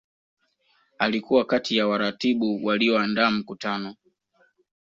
Alikuwa 0.97 1.45
kati 1.45 1.77
ya 1.77 1.87
waratibu 1.87 2.65
walioandaa 2.65 3.31
mkutano 3.31 3.95